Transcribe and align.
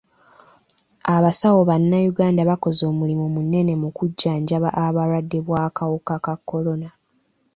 Abasawo 1.15 1.59
bannayuganda 1.69 2.41
bakoze 2.49 2.81
omulimu 2.91 3.25
munene 3.35 3.71
mu 3.81 3.89
kujjanjaba 3.97 4.69
abalwadde 4.85 5.39
b'akawuka 5.47 6.15
ka 6.25 6.35
kolona. 6.49 6.89